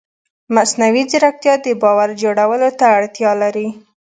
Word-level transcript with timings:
مصنوعي 0.55 1.03
ځیرکتیا 1.11 1.53
د 1.65 1.67
باور 1.81 2.09
جوړولو 2.21 2.69
ته 2.79 2.85
اړتیا 2.97 3.31
لري. 3.41 3.67